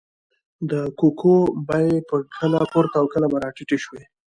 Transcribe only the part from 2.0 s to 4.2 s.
به کله پورته او کله به راټیټې شوې.